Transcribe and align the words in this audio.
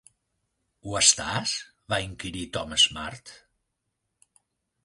"Ho 0.87 0.95
estàs?" 0.99 1.53
va 1.95 2.01
inquirir 2.05 2.47
Tom 2.57 2.75
Smart. 2.87 3.37